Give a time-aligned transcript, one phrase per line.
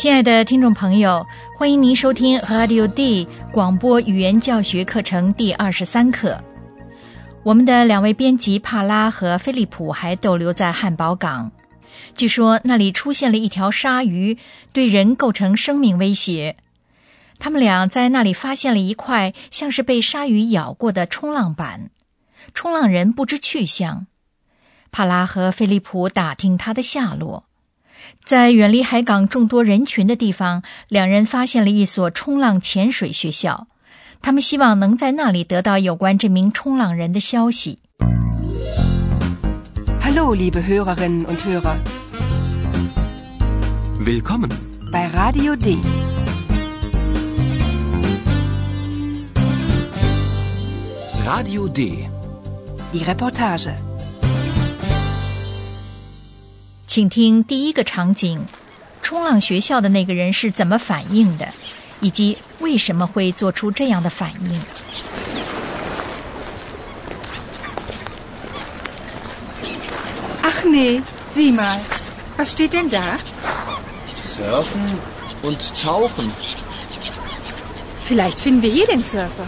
[0.00, 1.26] 亲爱的听众朋友，
[1.58, 6.42] 欢迎您收听 Radio D 广播语言教学课程第二十三课。
[7.42, 11.52] 我们的两位编辑帕拉和菲利普还逗留在汉堡港，
[12.14, 14.38] 据说那里出现了一条鲨鱼，
[14.72, 16.56] 对人构成生命威胁。
[17.38, 21.90] 他们俩在那里发现了一块像是被鲨鱼咬过的冲浪板，
[22.54, 24.06] 冲浪人不知去向。
[24.90, 27.44] 帕拉和菲利普打听他的下落。
[28.24, 33.66] 在远离海港众多人群的地方，两人发现了一所冲浪潜水学校。
[34.22, 37.78] 他们希望能在那里得到有关这名冲浪人的消息。
[40.02, 41.76] Hallo, liebe Hörerinnen und Hörer.
[44.04, 44.50] Willkommen
[44.92, 45.76] bei Radio D.
[51.24, 52.08] Radio D.
[52.92, 53.89] Die Reportage.
[56.90, 58.40] 请听第一个场景：
[59.00, 61.46] 冲浪学校的那个人是怎么反应的，
[62.00, 64.60] 以及为什么会做出这样的反应。
[70.42, 71.00] Ach nee,
[71.32, 71.78] sieh mal.
[72.36, 73.20] Was steht denn da?
[74.12, 74.98] Surfen
[75.44, 76.32] und Tauchen.
[78.04, 79.46] Vielleicht finden wir hier den Surfer.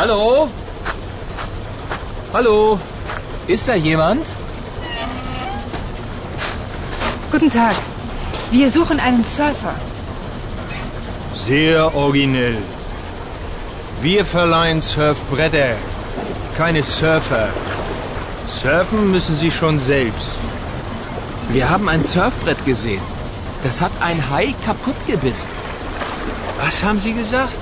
[0.00, 0.48] Hallo?
[2.32, 2.80] Hallo?
[3.46, 4.26] Ist da jemand?
[7.30, 7.74] Guten Tag.
[8.50, 9.74] Wir suchen einen Surfer.
[11.34, 12.56] Sehr originell.
[14.00, 15.74] Wir verleihen Surfbretter,
[16.56, 17.50] keine Surfer.
[18.48, 20.38] Surfen müssen Sie schon selbst.
[21.50, 23.02] Wir haben ein Surfbrett gesehen.
[23.62, 25.50] Das hat ein Hai kaputt gebissen.
[26.58, 27.58] Was haben Sie gesagt?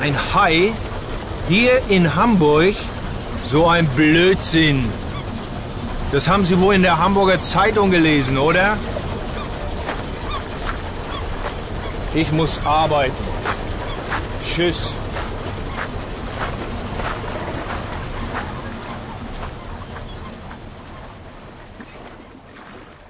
[0.00, 0.72] Ein Hai?
[1.54, 2.74] Hier in Hamburg?
[3.44, 4.88] So ein Blödsinn.
[6.10, 8.78] Das haben Sie wohl in der Hamburger Zeitung gelesen, oder?
[12.14, 13.12] Ich muss arbeiten.
[14.46, 14.94] Tschüss.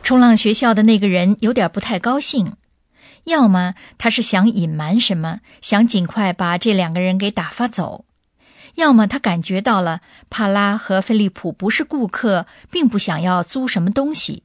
[0.03, 2.55] 冲浪学校的那个人有点不太高兴，
[3.23, 8.05] 要么他是想隐瞒什么，想尽快把这两个人给打发走；
[8.75, 10.01] 要么他感觉到了
[10.31, 14.43] 帕拉和菲利普不是顾客，并不想要租什么东西。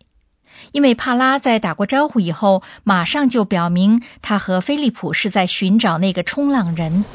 [0.72, 7.06] 因为帕拉在打过招呼以后，马上就表明他和菲利普是在寻找那个冲浪人。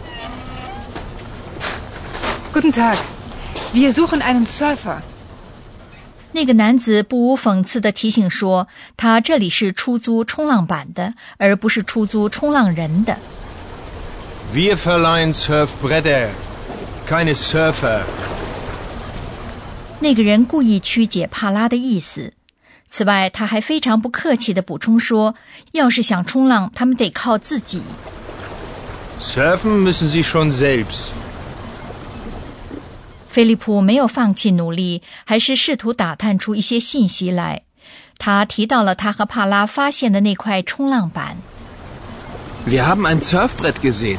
[2.54, 2.96] Guten Tag.
[3.74, 4.98] Wir suchen einen Surfer.
[6.32, 13.18] 那个男子不无讽刺地提醒说：“他这里是出租冲浪板的，而不是出租冲浪人的。
[14.54, 16.28] Wir verleihen Surfbretter,
[17.08, 18.02] keine Surfer.
[20.00, 22.32] ”那个人故意曲解帕拉的意思。
[22.90, 25.34] 此外，他还非常不客气的补充说
[25.72, 27.82] ：“要是想冲浪，他们得靠自己。
[29.20, 31.10] Surfen müssen Sie schon selbst.
[33.28, 37.62] ”菲利普没有放弃努力，还是试图打探出一些信息来。
[38.18, 41.38] 他提到了他和帕拉发现的那块冲浪板。
[42.66, 44.18] Wir haben ein Surfbrett gesehen.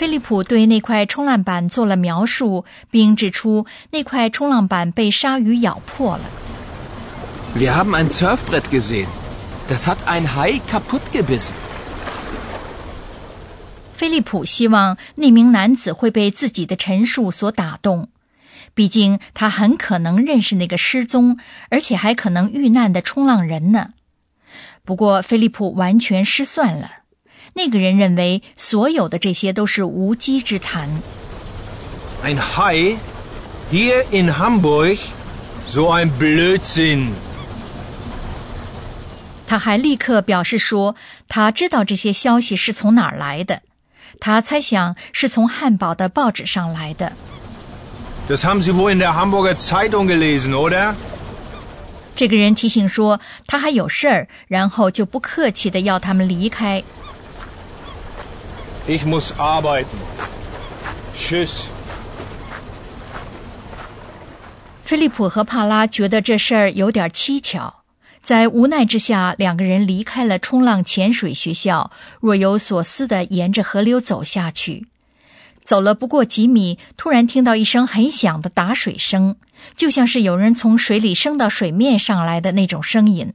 [0.00, 6.22] 菲利普对那块冲浪板做了描述，并指出那块冲浪板被鲨鱼咬破了。
[7.54, 9.08] Wir haben ein Surfbrett gesehen.
[9.68, 11.52] Das hat ein Hai kaputt gebissen.
[13.92, 18.08] 菲利普希望那名男子会被自己的陈述所打动，
[18.72, 21.36] 毕竟他很可能认识那个失踪
[21.68, 23.90] 而且还可能遇难的冲浪人呢。
[24.82, 26.99] 不过，菲利普完全失算了。
[27.54, 30.88] 那个人认为所有的这些都是无稽之谈。
[32.22, 32.96] Ein Hai?
[33.72, 34.98] Hier in Hamburg?
[35.68, 37.08] So ein Blödsinn.
[39.46, 40.94] 他还立刻表示说，
[41.28, 43.62] 他知道这些消息是从哪儿来的。
[44.20, 47.12] 他猜想是从汉堡的报纸上来的。
[48.28, 50.94] Das haben Sie wohl in der Hamburger Zeitung gelesen, oder?
[52.14, 56.82] 这个人提醒说他还有事儿，然后就不客气的要他们离开。
[58.90, 59.86] Ich muss arbeiten.
[61.16, 61.68] Tschüss.
[64.82, 67.72] 菲利普和帕拉觉得这事儿有点蹊跷，
[68.20, 74.88] 在无奈之下，两个人离开了冲浪潜水学校，若有所思地沿着河流走下去。
[75.62, 79.36] 走了不过几米，突然听到一声很响的打水声，
[79.76, 83.34] 就像是有人从水里升到水面上来的那种声音。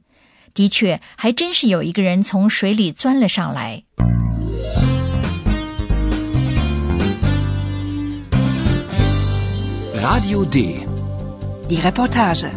[0.52, 3.84] 的确，还真是有一个人从水里钻了上来。
[10.08, 10.86] Radio D.
[11.68, 12.48] Die Reportage.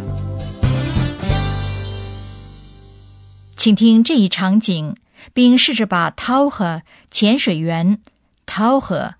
[3.56, 4.94] 请听这一场景，
[5.32, 7.98] 并试着把 Taucher 潜水员
[8.46, 9.14] Taucher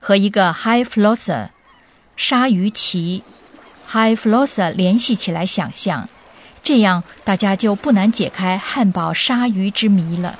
[0.00, 1.50] 和一个 High Flosser
[2.16, 3.22] 鲨鱼鳍
[3.90, 6.08] High Flosser 联系起来想象，
[6.62, 10.38] 这样大家就不难解开汉堡鲨鱼之谜了。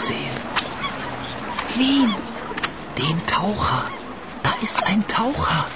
[0.00, 0.30] Aus der Nähe sehen.
[1.76, 2.14] Wen?
[2.98, 3.90] Den Taucher.
[4.42, 5.66] Da ist ein Taucher.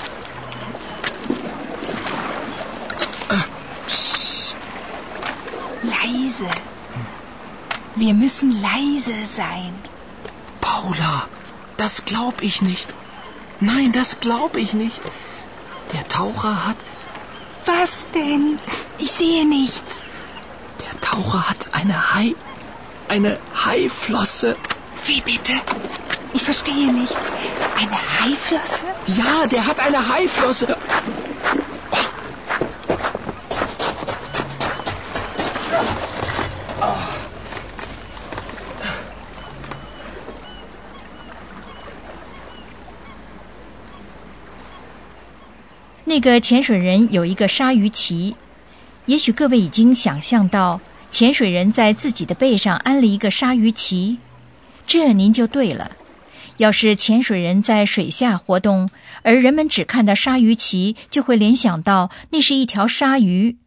[5.82, 6.50] Leise.
[7.96, 9.74] Wir müssen leise sein.
[10.60, 11.28] Paula,
[11.76, 12.92] das glaub ich nicht.
[13.60, 15.02] Nein, das glaub ich nicht.
[15.92, 16.76] Der Taucher hat.
[17.66, 18.58] Was denn?
[18.98, 20.06] Ich sehe nichts.
[20.82, 22.34] Der Taucher hat eine Hai.
[23.14, 24.56] Eine Haiflosse.
[25.06, 25.52] Wie bitte?
[26.32, 27.30] Ich verstehe nichts.
[27.76, 28.86] Eine Haiflosse?
[29.06, 30.76] Ja, der hat eine Haiflosse.
[46.06, 48.34] 那个潜水人有一个鲨鱼鳍，
[49.06, 50.80] 也许各位已经想象到，
[51.14, 54.18] 潜水人在自己的背上安了一个鲨鱼鳍，
[54.84, 55.92] 这您就对了。
[56.56, 58.90] 要是潜水人在水下活动，
[59.22, 63.58] 而人们只看到鲨鱼鳍，就会联想到那是一条鲨鱼。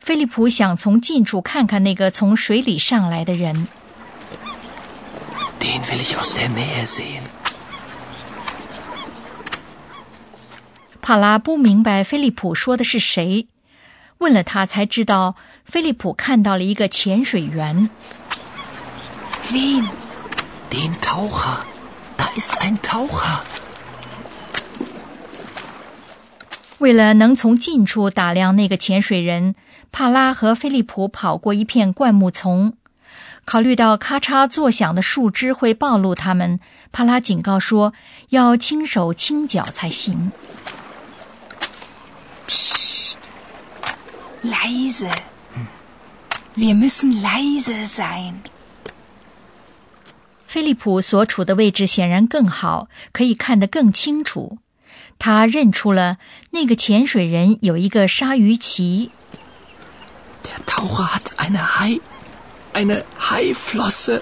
[0.00, 3.68] 菲利普想从近处看看那个从水里上来的人。
[5.60, 7.22] Den will ich aus der Nähe sehen.
[11.00, 13.46] 帕拉不明白菲利普说的是谁，
[14.18, 17.90] 问了他才知道，菲利普看到了一个潜水员。
[19.50, 19.88] Wen?
[20.70, 21.58] Den Taucher.
[22.16, 23.40] Da ist ein Taucher.
[26.78, 29.54] 为了能从近处打量那个潜水人，
[29.92, 32.74] 帕拉和菲利普跑过一片灌木丛。
[33.44, 36.60] 考虑到咔嚓作响的树枝会暴露他们，
[36.92, 37.92] 帕拉警告说
[38.30, 40.32] 要轻手轻脚才行。
[44.44, 45.10] Leise.
[46.54, 48.34] Wir müssen leise sein.
[50.46, 54.58] 菲利普所处的位置显然更好，可以看得更清楚。
[55.18, 56.18] 他认出了
[56.50, 59.10] 那个潜水人有一个鲨鱼鳍。
[60.44, 62.00] Der Taucher hat eine Hai.
[62.74, 64.20] Eine Haiflosse.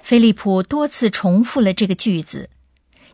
[0.00, 2.50] 菲利普多次重复了这个句子，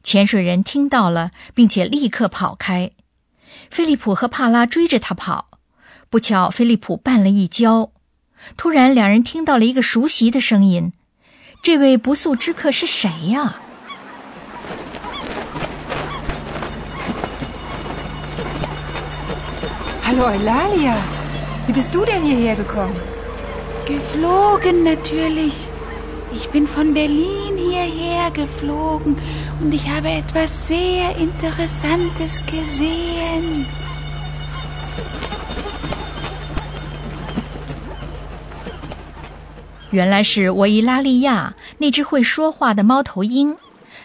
[0.03, 2.93] 潜水人听到了，并且立刻跑开。
[3.71, 5.49] 菲利普和帕拉追着他跑，
[6.09, 7.91] 不巧菲利普绊了一跤。
[8.57, 10.93] 突然，两人听到了一个熟悉的声音
[11.63, 13.57] ：“这位不速之客是谁呀、
[20.05, 20.95] Hallo Eulalia,
[21.67, 22.95] wie bist du denn hierher gekommen?
[23.89, 25.69] Geflogen natürlich.
[26.33, 29.17] Ich bin von Berlin hierher geflogen
[29.61, 33.67] und ich habe etwas sehr Interessantes gesehen.
[39.91, 43.57] 原来是维伊拉利亚那只会说话的猫头鹰，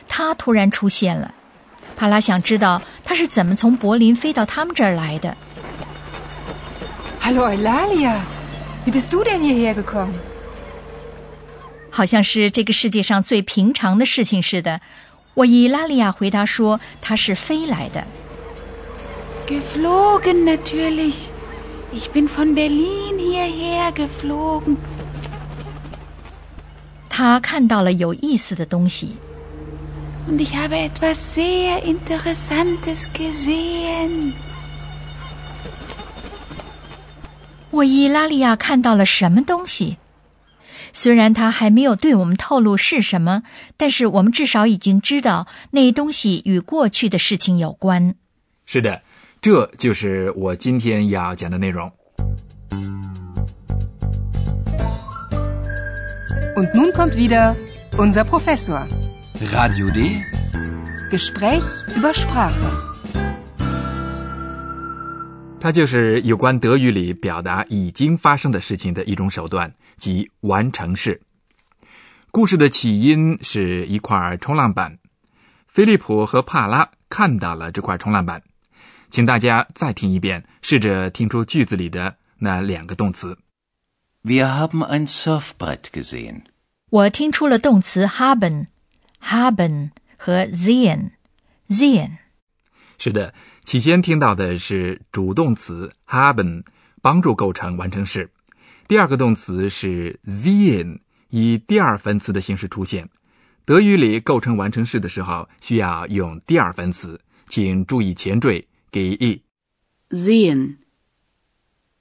[0.07, 1.33] 它突然出现了。
[1.97, 5.35] 帕拉想知道它是怎么从柏林飞到他们这儿来的。
[7.21, 8.21] Hallo Eulalia,
[8.85, 10.13] wie bist du denn hierher gekommen?
[11.89, 14.79] 好像是这个世界上最平常的事情似的。
[15.33, 18.03] 我伊拉利亚回答说：“他是飞来的。
[19.47, 21.29] Geflogen natürlich.
[21.93, 24.75] Ich bin von Berlin hierher geflogen.
[27.09, 29.17] 他看到了有意思的东西。
[30.29, 34.33] Und ich habe etwas sehr Interessantes gesehen.
[37.71, 39.97] 我伊拉利亚看到了什么东西？
[41.01, 43.41] 虽然他还没有对我们透露是什么，
[43.75, 48.13] 但是我们至少已经知道那东西与过去的事情有关。
[48.67, 49.01] 是的，
[49.41, 51.91] 这就是我今天要讲的内容。
[56.55, 57.55] Und nun kommt wieder
[57.97, 58.85] unser Professor.
[59.51, 60.21] Radio D.
[61.09, 61.65] Gespräch
[61.97, 62.90] über Sprache.
[65.61, 71.21] 它就是有关德语里表达已经发生的事情的一种手段，即完成式。
[72.31, 74.97] 故事的起因是一块冲浪板，
[75.67, 78.41] 菲利普和帕拉看到了这块冲浪板。
[79.11, 83.37] 请大家再听一遍，试着听出句子里的那两个动词。
[84.23, 86.41] Wir haben ein Surfbrett gesehen.
[86.89, 88.65] 我听出了动词 haben、
[89.21, 91.11] haben 和 sehen、
[91.69, 92.20] sehen。
[93.03, 96.61] 是的，起先听到的是主动词 haben
[97.01, 98.29] 帮助构成完成式，
[98.87, 103.09] 第二个动词是 sehen 以第二分词的形式出现。
[103.65, 109.41] 德语里构成完成式的时候需要用第二分词，请注意前缀 ge。
[110.11, 110.75] Sehen.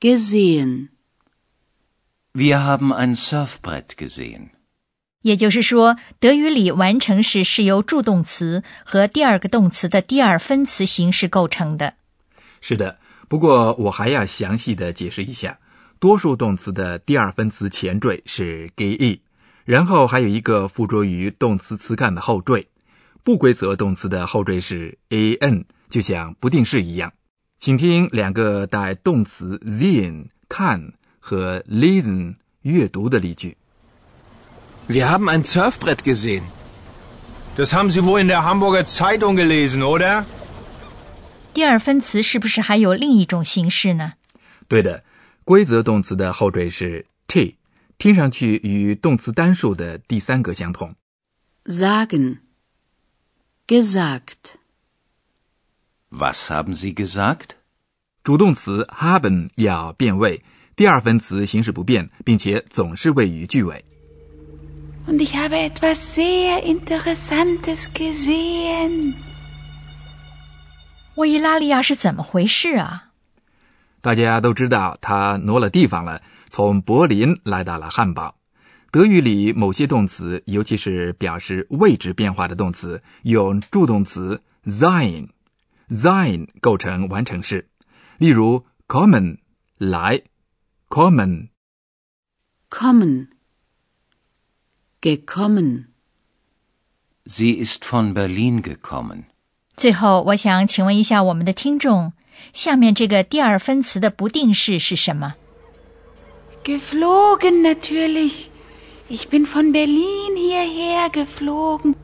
[0.00, 0.88] Gesehen.
[2.34, 4.50] Wir haben ein Surfbrett gesehen.
[5.22, 11.94] 也就是说，德语里完成式是由助动词和第二个动词的第二分词形式构成的。
[12.60, 12.98] 是的，
[13.28, 15.58] 不过我还要详细的解释一下，
[15.98, 19.20] 多数动词的第二分词前缀是 ge，
[19.64, 22.68] 然后还有一个附着于动词词干的后缀。
[23.22, 27.12] 不规则动词的后缀是 an，就像不定式一样。
[27.58, 33.58] 请听两个带动词 sehen 看和 lesen 阅读的例句。
[34.92, 36.42] Wir haben ein Surfbrett gesehen.
[37.56, 40.24] Das haben Sie wohl in der Hamburger Zeitung gelesen, oder?
[41.54, 44.14] 第二分词是不是还有另一种形式呢？
[44.66, 45.04] 对的，
[45.44, 47.56] 规则动词的后缀是 t，
[47.98, 50.96] 听上去与动词单数的第三格相同。
[51.64, 52.38] Sagen.
[53.68, 54.56] Gesagt.
[56.10, 57.50] Was haben Sie gesagt?
[58.24, 60.42] 主动词 haben 要变位，
[60.74, 63.84] 第二分词形式不变，并且总是位于句尾。
[65.10, 69.14] Und ich habe etwas sehr Interessantes gesehen.
[71.16, 73.10] 沃伊拉利亚是怎么回事啊？
[74.00, 78.36] 大家都知道他挪了地方了，从柏林来到了汉堡。
[78.92, 87.68] 德语里某些动词，尤其是表示位置变化的动词，用助动词 sein，sein 构成完成式。
[88.18, 89.38] 例如，kommen
[89.76, 90.22] 来
[90.88, 91.48] ，kommen
[92.70, 93.39] Kommen.
[95.02, 95.86] Gekommen.
[97.24, 99.24] Sie ist von Berlin gekommen.
[99.76, 102.12] 最后，我想请问一下我们的听众，
[102.52, 105.36] 下面这个第二分词的不定式是什么
[106.64, 108.48] ？Geflogen natürlich.
[109.08, 111.94] Ich bin von Berlin hierher geflogen.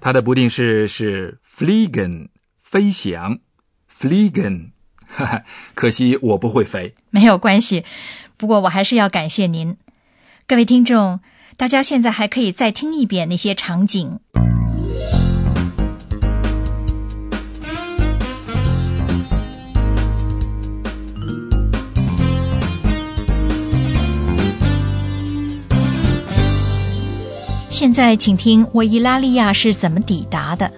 [0.00, 2.30] 它的不定式是 fliegen，
[2.60, 3.38] 飞翔
[3.88, 4.72] ，fliegen。
[5.06, 5.44] 哈哈，
[5.74, 6.96] 可惜我不会飞。
[7.10, 7.84] 没有关系，
[8.36, 9.76] 不过我还是要感谢您，
[10.48, 11.20] 各位听众，
[11.56, 14.18] 大家现在还可以再听一遍那些场景。
[27.70, 30.70] 现在，请听维伊拉利亚是怎么抵达的。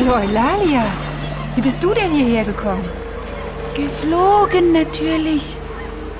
[0.00, 0.84] Hallo Eulalia.
[1.54, 2.84] Wie bist du denn hierher gekommen?
[3.74, 5.58] Geflogen natürlich.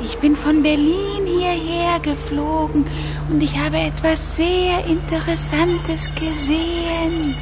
[0.03, 2.85] Ich bin von Berlin hierher geflogen
[3.31, 7.35] und ich habe etwas sehr Interessantes gesehen.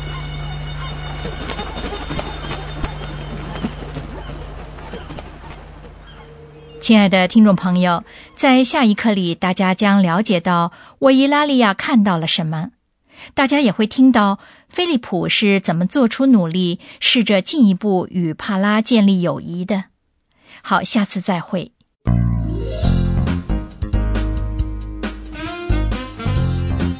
[6.80, 8.04] 亲爱的听众朋友，
[8.36, 12.72] 在下一课里，大家将了解到沃伊拉利亚看到了什么，
[13.32, 14.38] 大家也会听到
[14.69, 19.85] 菲利普是怎么做出努力，试着进一步与帕拉建立友谊的。
[20.61, 21.71] 好，下次再会。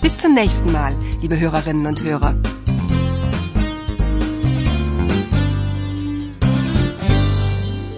[0.01, 2.33] Bis zum nächsten Mal, liebe Hörerinnen und Hörer.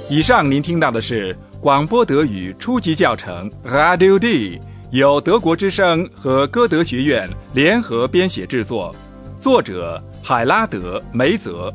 [0.09, 4.59] 以上您听到的是广播德语初级教程 Radio D，
[4.91, 8.93] 由德国之声和歌德学院联合编写制作，
[9.41, 11.73] 作者海拉德·梅泽。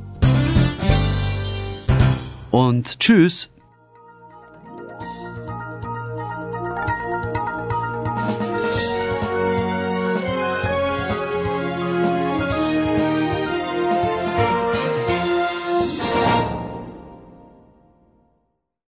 [2.52, 3.48] Und tschüss.